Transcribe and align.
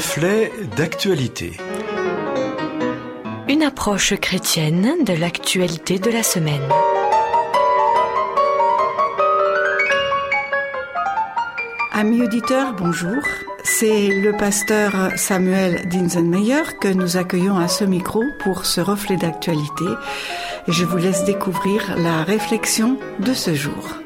Reflet 0.00 0.50
d'actualité. 0.78 1.52
Une 3.50 3.62
approche 3.62 4.14
chrétienne 4.14 5.04
de 5.04 5.12
l'actualité 5.12 5.98
de 5.98 6.10
la 6.10 6.22
semaine. 6.22 6.66
Amis 11.92 12.22
auditeurs, 12.22 12.72
bonjour. 12.78 13.20
C'est 13.62 14.08
le 14.08 14.34
pasteur 14.38 15.10
Samuel 15.16 15.86
Dinsenmeyer 15.86 16.62
que 16.80 16.88
nous 16.88 17.18
accueillons 17.18 17.58
à 17.58 17.68
ce 17.68 17.84
micro 17.84 18.24
pour 18.42 18.64
ce 18.64 18.80
reflet 18.80 19.18
d'actualité. 19.18 19.84
Et 20.66 20.72
je 20.72 20.86
vous 20.86 20.96
laisse 20.96 21.24
découvrir 21.24 21.94
la 21.98 22.24
réflexion 22.24 22.98
de 23.18 23.34
ce 23.34 23.52
jour. 23.52 24.00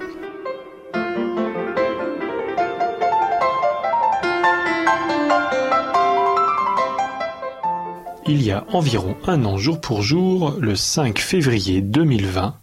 Il 8.27 8.43
y 8.43 8.53
a 8.53 8.65
environ 8.73 9.17
un 9.27 9.45
an 9.45 9.59
jour 9.59 9.83
pour 9.83 10.01
jour, 10.01 10.57
le 10.59 10.77
5 10.77 11.19
février 11.19 11.83
2020, 11.83 12.57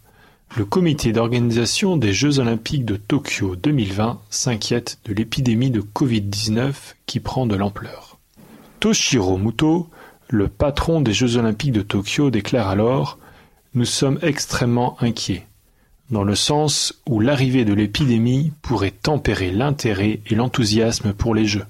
le 0.57 0.65
comité 0.65 1.13
d'organisation 1.13 1.97
des 1.97 2.13
Jeux 2.13 2.39
olympiques 2.39 2.83
de 2.83 2.95
Tokyo 2.95 3.55
2020 3.55 4.19
s'inquiète 4.31 4.97
de 5.05 5.13
l'épidémie 5.13 5.69
de 5.69 5.81
Covid-19 5.81 6.73
qui 7.05 7.19
prend 7.19 7.45
de 7.45 7.55
l'ampleur. 7.55 8.17
Toshiro 8.79 9.37
Muto, 9.37 9.87
le 10.29 10.47
patron 10.47 10.99
des 10.99 11.13
Jeux 11.13 11.37
olympiques 11.37 11.73
de 11.73 11.83
Tokyo, 11.83 12.31
déclare 12.31 12.69
alors 12.69 13.19
Nous 13.75 13.85
sommes 13.85 14.17
extrêmement 14.23 14.97
inquiets, 14.99 15.45
dans 16.09 16.23
le 16.23 16.35
sens 16.35 16.99
où 17.07 17.19
l'arrivée 17.19 17.65
de 17.65 17.73
l'épidémie 17.73 18.51
pourrait 18.63 18.89
tempérer 18.89 19.51
l'intérêt 19.51 20.21
et 20.25 20.33
l'enthousiasme 20.33 21.13
pour 21.13 21.35
les 21.35 21.45
Jeux. 21.45 21.67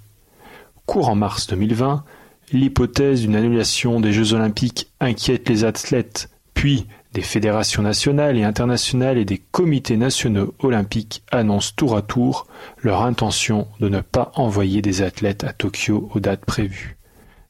Courant 0.86 1.16
mars 1.16 1.48
2020, 1.48 2.06
l'hypothèse 2.52 3.22
d'une 3.22 3.36
annulation 3.36 4.00
des 4.00 4.14
Jeux 4.14 4.34
olympiques 4.34 4.88
inquiète 5.00 5.48
les 5.50 5.64
athlètes, 5.64 6.30
puis 6.54 6.88
des 7.14 7.22
fédérations 7.22 7.84
nationales 7.84 8.38
et 8.38 8.44
internationales 8.44 9.18
et 9.18 9.26
des 9.26 9.38
comités 9.38 9.98
nationaux 9.98 10.54
olympiques 10.60 11.24
annoncent 11.32 11.74
tour 11.76 11.98
à 11.98 12.02
tour 12.02 12.48
leur 12.82 13.02
intention 13.02 13.68
de 13.80 13.90
ne 13.90 14.00
pas 14.00 14.32
envoyer 14.36 14.82
des 14.82 15.02
athlètes 15.02 15.44
à 15.44 15.52
Tokyo 15.52 16.10
aux 16.14 16.20
dates 16.20 16.46
prévues. 16.46 16.98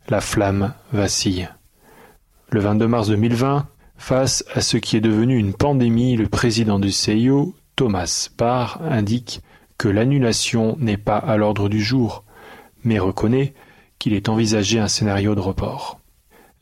La 0.10 0.22
flamme 0.22 0.74
vacille. 0.92 1.50
Le 2.50 2.60
22 2.60 2.88
mars 2.88 3.08
2020, 3.08 3.68
face 3.98 4.44
à 4.54 4.62
ce 4.62 4.78
qui 4.78 4.98
est 4.98 5.02
devenu 5.02 5.38
une 5.38 5.54
pandémie, 5.54 6.18
le 6.18 6.28
président 6.28 6.80
du 6.80 6.92
CIO, 6.92 7.56
Thomas 7.76 8.30
Barr, 8.38 8.82
indique 8.90 9.42
que 9.78 9.88
l'annulation 9.88 10.76
n'est 10.80 10.98
pas 10.98 11.18
à 11.18 11.38
l'ordre 11.38 11.70
du 11.70 11.82
jour, 11.82 12.24
mais 12.84 13.00
reconnaît 13.00 13.54
qu'il 14.02 14.14
est 14.14 14.30
envisagé 14.30 14.80
un 14.80 14.88
scénario 14.88 15.36
de 15.36 15.42
report. 15.42 16.00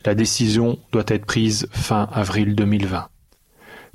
La 0.04 0.14
décision 0.14 0.78
doit 0.92 1.06
être 1.08 1.26
prise 1.26 1.70
fin 1.72 2.10
avril 2.12 2.54
2020. 2.54 3.08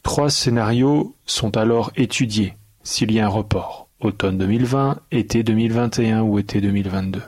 Trois 0.02 0.30
scénarios 0.30 1.14
sont 1.26 1.54
alors 1.58 1.92
étudiés 1.94 2.54
s'il 2.84 3.12
y 3.12 3.20
a 3.20 3.26
un 3.26 3.28
report 3.28 3.88
automne 4.00 4.38
2020, 4.38 4.98
été 5.12 5.42
2021 5.42 6.22
ou 6.22 6.38
été 6.38 6.62
2022. 6.62 7.20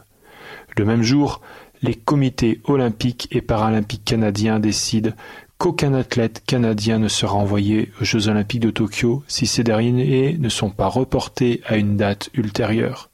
Le 0.78 0.84
même 0.86 1.02
jour, 1.02 1.42
les 1.82 1.94
comités 1.94 2.62
olympiques 2.64 3.28
et 3.30 3.42
paralympiques 3.42 4.04
canadiens 4.06 4.58
décident 4.58 5.12
qu'aucun 5.58 5.92
athlète 5.92 6.42
canadien 6.46 6.98
ne 6.98 7.08
sera 7.08 7.34
envoyé 7.34 7.92
aux 8.00 8.04
Jeux 8.04 8.28
olympiques 8.28 8.60
de 8.60 8.70
Tokyo 8.70 9.22
si 9.28 9.46
ces 9.46 9.64
derniers 9.64 10.38
ne 10.38 10.48
sont 10.48 10.70
pas 10.70 10.88
reportés 10.88 11.60
à 11.66 11.76
une 11.76 11.98
date 11.98 12.30
ultérieure 12.32 13.10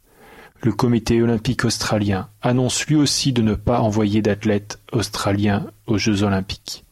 le 0.64 0.72
comité 0.72 1.20
olympique 1.20 1.64
australien 1.64 2.28
annonce 2.40 2.86
lui 2.86 2.94
aussi 2.94 3.32
de 3.32 3.42
ne 3.42 3.54
pas 3.54 3.80
envoyer 3.80 4.22
d'athlètes 4.22 4.80
australiens 4.92 5.66
aux 5.88 5.98
Jeux 5.98 6.22
olympiques. 6.22 6.84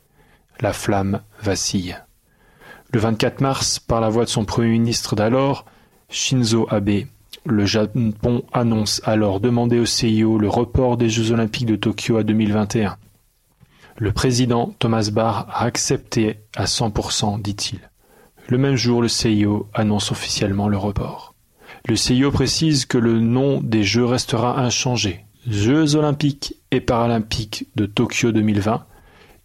La 0.60 0.72
flamme 0.72 1.20
vacille. 1.40 1.96
Le 2.92 2.98
24 2.98 3.40
mars, 3.40 3.78
par 3.78 4.00
la 4.00 4.08
voix 4.08 4.24
de 4.24 4.28
son 4.28 4.44
Premier 4.44 4.70
ministre 4.70 5.14
d'alors, 5.14 5.64
Shinzo 6.08 6.66
Abe, 6.68 7.04
le 7.46 7.64
Japon 7.64 8.42
annonce 8.52 9.00
alors 9.04 9.38
demander 9.38 9.78
au 9.78 9.86
CIO 9.86 10.36
le 10.36 10.48
report 10.48 10.96
des 10.96 11.08
Jeux 11.08 11.30
olympiques 11.30 11.66
de 11.66 11.76
Tokyo 11.76 12.16
à 12.16 12.24
2021. 12.24 12.96
Le 13.98 14.12
président 14.12 14.74
Thomas 14.80 15.10
Barr 15.12 15.46
a 15.48 15.64
accepté 15.64 16.40
à 16.56 16.64
100%, 16.64 17.40
dit-il. 17.40 17.78
Le 18.48 18.58
même 18.58 18.76
jour, 18.76 19.00
le 19.00 19.08
CIO 19.08 19.68
annonce 19.72 20.10
officiellement 20.10 20.66
le 20.66 20.76
report. 20.76 21.29
Le 21.86 21.96
CIO 21.96 22.30
précise 22.30 22.86
que 22.86 22.98
le 22.98 23.20
nom 23.20 23.60
des 23.60 23.82
Jeux 23.82 24.04
restera 24.04 24.60
inchangé. 24.60 25.24
Jeux 25.48 25.96
olympiques 25.96 26.54
et 26.70 26.80
paralympiques 26.80 27.66
de 27.74 27.86
Tokyo 27.86 28.32
2020. 28.32 28.84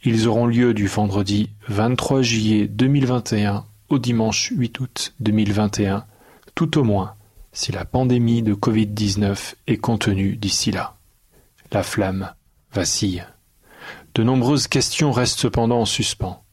Ils 0.04 0.28
auront 0.28 0.46
lieu 0.46 0.74
du 0.74 0.88
vendredi 0.88 1.50
23 1.68 2.22
juillet 2.22 2.68
2021 2.68 3.66
au 3.90 4.00
dimanche 4.00 4.52
8 4.56 4.80
août 4.80 5.14
2021, 5.20 6.06
tout 6.54 6.78
au 6.78 6.84
moins 6.84 7.16
si 7.54 7.72
la 7.72 7.86
pandémie 7.86 8.44
de 8.44 8.54
Covid-19 8.54 9.56
est 9.68 9.78
contenue 9.78 10.36
d'ici 10.36 10.72
là. 10.72 10.98
La 11.72 11.84
flamme 11.84 12.34
vacille. 12.74 13.26
De 14.14 14.24
nombreuses 14.24 14.68
questions 14.68 15.12
restent 15.12 15.40
cependant 15.40 15.82
en 15.82 15.86
suspens 15.86 16.45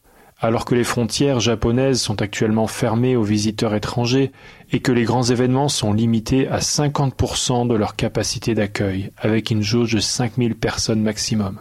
alors 0.42 0.64
que 0.64 0.74
les 0.74 0.82
frontières 0.82 1.38
japonaises 1.38 2.00
sont 2.00 2.20
actuellement 2.20 2.66
fermées 2.66 3.14
aux 3.14 3.22
visiteurs 3.22 3.76
étrangers 3.76 4.32
et 4.72 4.80
que 4.80 4.90
les 4.90 5.04
grands 5.04 5.22
événements 5.22 5.68
sont 5.68 5.92
limités 5.92 6.48
à 6.48 6.58
50% 6.58 7.68
de 7.68 7.74
leur 7.74 7.94
capacité 7.94 8.56
d'accueil, 8.56 9.12
avec 9.16 9.52
une 9.52 9.62
jauge 9.62 9.94
de 9.94 10.00
5000 10.00 10.56
personnes 10.56 11.00
maximum. 11.00 11.60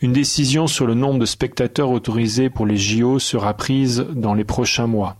Une 0.00 0.12
décision 0.12 0.68
sur 0.68 0.86
le 0.86 0.94
nombre 0.94 1.18
de 1.18 1.26
spectateurs 1.26 1.90
autorisés 1.90 2.48
pour 2.48 2.64
les 2.64 2.76
JO 2.76 3.18
sera 3.18 3.54
prise 3.54 4.06
dans 4.14 4.34
les 4.34 4.44
prochains 4.44 4.86
mois. 4.86 5.16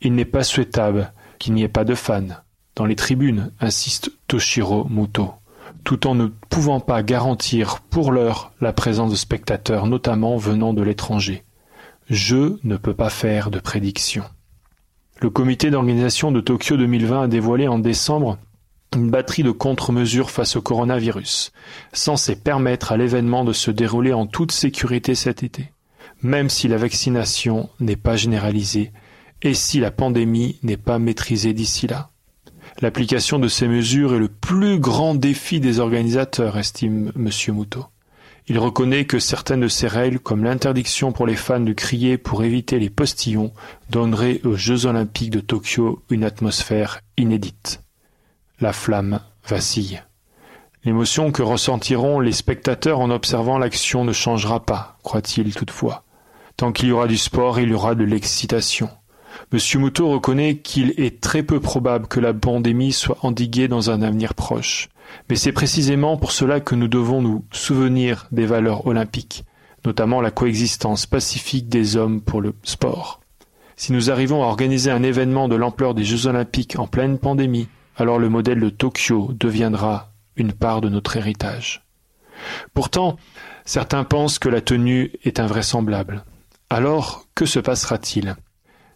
Il 0.00 0.14
n'est 0.14 0.24
pas 0.24 0.42
souhaitable 0.42 1.12
qu'il 1.38 1.52
n'y 1.52 1.62
ait 1.62 1.68
pas 1.68 1.84
de 1.84 1.94
fans 1.94 2.24
dans 2.74 2.86
les 2.86 2.96
tribunes, 2.96 3.52
insiste 3.60 4.12
Toshiro 4.28 4.86
Muto, 4.88 5.34
tout 5.84 6.06
en 6.06 6.14
ne 6.14 6.28
pouvant 6.48 6.80
pas 6.80 7.02
garantir 7.02 7.80
pour 7.80 8.12
l'heure 8.12 8.52
la 8.62 8.72
présence 8.72 9.10
de 9.10 9.16
spectateurs, 9.16 9.86
notamment 9.86 10.38
venant 10.38 10.72
de 10.72 10.80
l'étranger. 10.80 11.44
Je 12.10 12.56
ne 12.64 12.76
peux 12.76 12.92
pas 12.92 13.08
faire 13.08 13.52
de 13.52 13.60
prédiction. 13.60 14.24
Le 15.20 15.30
comité 15.30 15.70
d'organisation 15.70 16.32
de 16.32 16.40
Tokyo 16.40 16.76
2020 16.76 17.22
a 17.22 17.28
dévoilé 17.28 17.68
en 17.68 17.78
décembre 17.78 18.36
une 18.96 19.12
batterie 19.12 19.44
de 19.44 19.52
contre-mesures 19.52 20.32
face 20.32 20.56
au 20.56 20.60
coronavirus, 20.60 21.52
censée 21.92 22.34
permettre 22.34 22.90
à 22.90 22.96
l'événement 22.96 23.44
de 23.44 23.52
se 23.52 23.70
dérouler 23.70 24.12
en 24.12 24.26
toute 24.26 24.50
sécurité 24.50 25.14
cet 25.14 25.44
été, 25.44 25.70
même 26.20 26.48
si 26.48 26.66
la 26.66 26.78
vaccination 26.78 27.70
n'est 27.78 27.94
pas 27.94 28.16
généralisée 28.16 28.90
et 29.42 29.54
si 29.54 29.78
la 29.78 29.92
pandémie 29.92 30.58
n'est 30.64 30.76
pas 30.76 30.98
maîtrisée 30.98 31.52
d'ici 31.52 31.86
là. 31.86 32.10
L'application 32.80 33.38
de 33.38 33.46
ces 33.46 33.68
mesures 33.68 34.14
est 34.14 34.18
le 34.18 34.26
plus 34.26 34.80
grand 34.80 35.14
défi 35.14 35.60
des 35.60 35.78
organisateurs, 35.78 36.58
estime 36.58 37.12
M. 37.14 37.30
Muto. 37.54 37.86
Il 38.50 38.58
reconnaît 38.58 39.04
que 39.04 39.20
certaines 39.20 39.60
de 39.60 39.68
ces 39.68 39.86
règles, 39.86 40.18
comme 40.18 40.42
l'interdiction 40.42 41.12
pour 41.12 41.24
les 41.24 41.36
fans 41.36 41.60
de 41.60 41.72
crier 41.72 42.18
pour 42.18 42.42
éviter 42.42 42.80
les 42.80 42.90
postillons, 42.90 43.52
donneraient 43.90 44.40
aux 44.42 44.56
Jeux 44.56 44.86
olympiques 44.86 45.30
de 45.30 45.38
Tokyo 45.38 46.02
une 46.10 46.24
atmosphère 46.24 47.00
inédite. 47.16 47.80
La 48.58 48.72
flamme 48.72 49.20
vacille. 49.46 50.02
L'émotion 50.82 51.30
que 51.30 51.42
ressentiront 51.42 52.18
les 52.18 52.32
spectateurs 52.32 52.98
en 52.98 53.10
observant 53.10 53.56
l'action 53.56 54.04
ne 54.04 54.12
changera 54.12 54.66
pas, 54.66 54.98
croit-il 55.04 55.54
toutefois. 55.54 56.02
Tant 56.56 56.72
qu'il 56.72 56.88
y 56.88 56.92
aura 56.92 57.06
du 57.06 57.18
sport, 57.18 57.60
il 57.60 57.68
y 57.68 57.72
aura 57.72 57.94
de 57.94 58.02
l'excitation. 58.02 58.90
M. 59.52 59.58
Muto 59.80 60.08
reconnaît 60.08 60.58
qu'il 60.58 60.94
est 60.96 61.20
très 61.20 61.42
peu 61.42 61.60
probable 61.60 62.06
que 62.06 62.20
la 62.20 62.32
pandémie 62.32 62.92
soit 62.92 63.18
endiguée 63.22 63.68
dans 63.68 63.90
un 63.90 64.02
avenir 64.02 64.34
proche. 64.34 64.88
Mais 65.28 65.36
c'est 65.36 65.52
précisément 65.52 66.16
pour 66.16 66.32
cela 66.32 66.60
que 66.60 66.74
nous 66.74 66.88
devons 66.88 67.20
nous 67.22 67.44
souvenir 67.52 68.28
des 68.32 68.46
valeurs 68.46 68.86
olympiques, 68.86 69.44
notamment 69.84 70.20
la 70.20 70.30
coexistence 70.30 71.06
pacifique 71.06 71.68
des 71.68 71.96
hommes 71.96 72.20
pour 72.20 72.40
le 72.40 72.54
sport. 72.62 73.20
Si 73.76 73.92
nous 73.92 74.10
arrivons 74.10 74.42
à 74.42 74.46
organiser 74.46 74.90
un 74.90 75.02
événement 75.02 75.48
de 75.48 75.56
l'ampleur 75.56 75.94
des 75.94 76.04
Jeux 76.04 76.26
olympiques 76.26 76.78
en 76.78 76.86
pleine 76.86 77.18
pandémie, 77.18 77.68
alors 77.96 78.18
le 78.18 78.28
modèle 78.28 78.60
de 78.60 78.68
Tokyo 78.68 79.30
deviendra 79.32 80.12
une 80.36 80.52
part 80.52 80.80
de 80.80 80.88
notre 80.88 81.16
héritage. 81.16 81.82
Pourtant, 82.74 83.16
certains 83.64 84.04
pensent 84.04 84.38
que 84.38 84.48
la 84.48 84.60
tenue 84.60 85.12
est 85.24 85.40
invraisemblable. 85.40 86.24
Alors, 86.68 87.26
que 87.34 87.46
se 87.46 87.58
passera-t-il? 87.58 88.36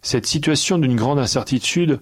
Cette 0.05 0.27
situation 0.27 0.77
d'une 0.77 0.95
grande 0.95 1.17
incertitude 1.17 1.99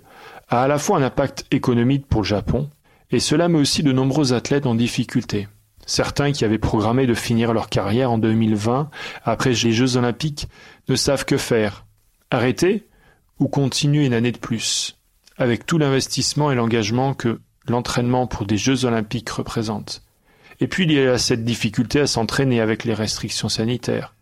a 0.50 0.64
à 0.64 0.68
la 0.68 0.78
fois 0.78 0.98
un 0.98 1.04
impact 1.04 1.46
économique 1.52 2.06
pour 2.06 2.20
le 2.20 2.28
Japon, 2.28 2.70
et 3.12 3.22
cela 3.22 3.48
met 3.48 3.60
aussi 3.60 3.82
de 3.82 3.94
nombreux 3.94 4.34
athlètes 4.34 4.66
en 4.66 4.76
difficulté. 4.76 5.48
Certains 5.86 6.34
qui 6.34 6.44
avaient 6.44 6.58
programmé 6.58 7.08
de 7.08 7.14
finir 7.14 7.54
leur 7.54 7.70
carrière 7.70 8.12
en 8.12 8.18
2020 8.18 8.90
après 9.24 9.52
les 9.52 9.72
Jeux 9.72 9.96
olympiques 9.96 10.50
ne 10.90 10.98
savent 10.98 11.24
que 11.24 11.38
faire. 11.38 11.86
Arrêter 12.30 12.90
ou 13.40 13.48
continuer 13.48 14.06
une 14.06 14.14
année 14.14 14.34
de 14.34 14.38
plus, 14.38 14.98
avec 15.38 15.66
tout 15.66 15.78
l'investissement 15.78 16.52
et 16.52 16.56
l'engagement 16.56 17.14
que 17.14 17.40
l'entraînement 17.70 18.28
pour 18.28 18.46
des 18.46 18.58
Jeux 18.58 18.84
olympiques 18.84 19.30
représente. 19.30 20.04
Et 20.60 20.68
puis 20.68 20.84
il 20.84 20.92
y 20.92 21.00
a 21.00 21.18
cette 21.18 21.46
difficulté 21.46 22.02
à 22.02 22.08
s'entraîner 22.08 22.60
avec 22.60 22.84
les 22.84 22.94
restrictions 22.94 23.48
sanitaires, 23.48 24.14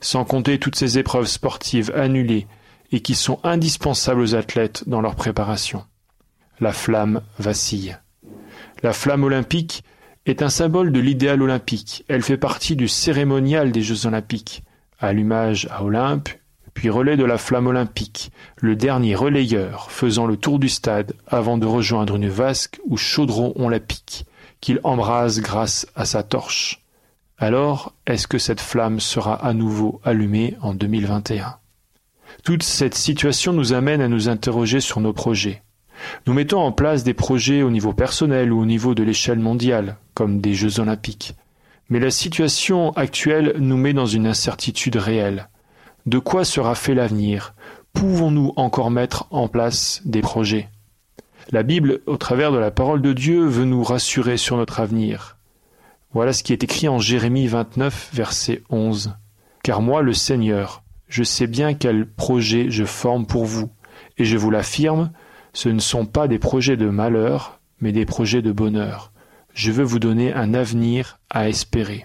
sans 0.00 0.24
compter 0.24 0.60
toutes 0.60 0.76
ces 0.76 1.00
épreuves 1.00 1.26
sportives 1.26 1.90
annulées 1.96 2.46
et 2.92 3.00
qui 3.00 3.14
sont 3.14 3.40
indispensables 3.42 4.20
aux 4.20 4.34
athlètes 4.34 4.84
dans 4.88 5.00
leur 5.00 5.14
préparation. 5.14 5.84
La 6.60 6.72
flamme 6.72 7.20
vacille. 7.38 7.96
La 8.82 8.92
flamme 8.92 9.24
olympique 9.24 9.82
est 10.26 10.42
un 10.42 10.48
symbole 10.48 10.92
de 10.92 11.00
l'idéal 11.00 11.42
olympique. 11.42 12.04
Elle 12.08 12.22
fait 12.22 12.36
partie 12.36 12.76
du 12.76 12.88
cérémonial 12.88 13.72
des 13.72 13.82
Jeux 13.82 14.06
olympiques. 14.06 14.62
Allumage 15.00 15.68
à 15.70 15.84
Olympe, 15.84 16.28
puis 16.72 16.90
relais 16.90 17.16
de 17.16 17.24
la 17.24 17.38
flamme 17.38 17.66
olympique, 17.66 18.32
le 18.56 18.76
dernier 18.76 19.14
relayeur 19.14 19.90
faisant 19.90 20.26
le 20.26 20.36
tour 20.36 20.58
du 20.58 20.68
stade 20.68 21.14
avant 21.26 21.58
de 21.58 21.66
rejoindre 21.66 22.16
une 22.16 22.28
vasque 22.28 22.80
où 22.84 22.96
chaudron 22.96 23.52
on 23.56 23.68
la 23.68 23.80
pique, 23.80 24.26
qu'il 24.60 24.80
embrase 24.82 25.40
grâce 25.40 25.86
à 25.94 26.04
sa 26.04 26.22
torche. 26.22 26.82
Alors, 27.38 27.92
est-ce 28.06 28.26
que 28.26 28.38
cette 28.38 28.60
flamme 28.60 29.00
sera 29.00 29.34
à 29.34 29.52
nouveau 29.52 30.00
allumée 30.04 30.56
en 30.62 30.74
2021 30.74 31.56
Toute 32.42 32.62
cette 32.62 32.94
situation 32.94 33.52
nous 33.52 33.72
amène 33.72 34.00
à 34.00 34.08
nous 34.08 34.28
interroger 34.28 34.80
sur 34.80 35.00
nos 35.00 35.12
projets. 35.12 35.62
Nous 36.26 36.34
mettons 36.34 36.60
en 36.60 36.72
place 36.72 37.04
des 37.04 37.14
projets 37.14 37.62
au 37.62 37.70
niveau 37.70 37.92
personnel 37.92 38.52
ou 38.52 38.60
au 38.60 38.66
niveau 38.66 38.94
de 38.94 39.02
l'échelle 39.02 39.38
mondiale, 39.38 39.96
comme 40.14 40.40
des 40.40 40.54
Jeux 40.54 40.80
olympiques. 40.80 41.34
Mais 41.88 42.00
la 42.00 42.10
situation 42.10 42.92
actuelle 42.92 43.54
nous 43.58 43.76
met 43.76 43.92
dans 43.92 44.06
une 44.06 44.26
incertitude 44.26 44.96
réelle. 44.96 45.48
De 46.06 46.18
quoi 46.18 46.44
sera 46.44 46.74
fait 46.74 46.94
l'avenir? 46.94 47.54
Pouvons-nous 47.92 48.52
encore 48.56 48.90
mettre 48.90 49.26
en 49.30 49.48
place 49.48 50.02
des 50.04 50.20
projets? 50.20 50.68
La 51.50 51.62
Bible, 51.62 52.00
au 52.06 52.16
travers 52.16 52.52
de 52.52 52.58
la 52.58 52.70
parole 52.70 53.02
de 53.02 53.12
Dieu, 53.12 53.44
veut 53.44 53.66
nous 53.66 53.82
rassurer 53.82 54.36
sur 54.36 54.56
notre 54.56 54.80
avenir. 54.80 55.36
Voilà 56.12 56.32
ce 56.32 56.42
qui 56.42 56.52
est 56.52 56.64
écrit 56.64 56.88
en 56.88 56.98
Jérémie 56.98 57.46
29, 57.46 58.10
verset 58.12 58.62
11. 58.70 59.14
Car 59.62 59.82
moi, 59.82 60.00
le 60.00 60.12
Seigneur, 60.12 60.83
je 61.14 61.22
sais 61.22 61.46
bien 61.46 61.74
quel 61.74 62.06
projet 62.06 62.70
je 62.70 62.84
forme 62.84 63.24
pour 63.24 63.44
vous, 63.44 63.70
et 64.18 64.24
je 64.24 64.36
vous 64.36 64.50
l'affirme, 64.50 65.12
ce 65.52 65.68
ne 65.68 65.78
sont 65.78 66.06
pas 66.06 66.26
des 66.26 66.40
projets 66.40 66.76
de 66.76 66.88
malheur, 66.88 67.60
mais 67.78 67.92
des 67.92 68.04
projets 68.04 68.42
de 68.42 68.50
bonheur. 68.50 69.12
Je 69.52 69.70
veux 69.70 69.84
vous 69.84 70.00
donner 70.00 70.32
un 70.32 70.54
avenir 70.54 71.20
à 71.30 71.48
espérer. 71.48 72.04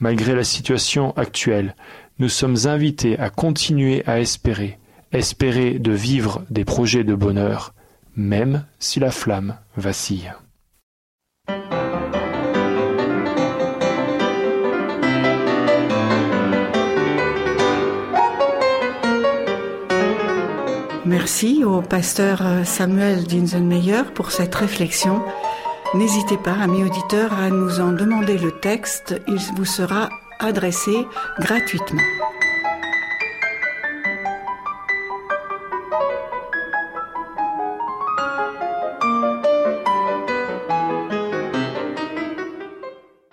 Malgré 0.00 0.34
la 0.34 0.42
situation 0.42 1.16
actuelle, 1.16 1.76
nous 2.18 2.28
sommes 2.28 2.56
invités 2.64 3.16
à 3.16 3.30
continuer 3.30 4.02
à 4.06 4.18
espérer, 4.18 4.80
espérer 5.12 5.78
de 5.78 5.92
vivre 5.92 6.44
des 6.50 6.64
projets 6.64 7.04
de 7.04 7.14
bonheur, 7.14 7.74
même 8.16 8.64
si 8.80 8.98
la 8.98 9.12
flamme 9.12 9.56
vacille. 9.76 10.32
Merci 21.06 21.62
au 21.62 21.82
pasteur 21.82 22.42
Samuel 22.64 23.22
Dinsenmeyer 23.28 24.02
pour 24.12 24.32
cette 24.32 24.56
réflexion. 24.56 25.22
N'hésitez 25.94 26.36
pas, 26.36 26.54
amis 26.54 26.82
auditeurs, 26.82 27.32
à 27.32 27.48
nous 27.48 27.78
en 27.78 27.92
demander 27.92 28.36
le 28.36 28.50
texte. 28.50 29.14
Il 29.28 29.38
vous 29.54 29.64
sera 29.64 30.08
adressé 30.40 31.06
gratuitement. 31.38 32.02